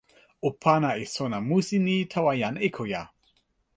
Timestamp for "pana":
0.63-0.91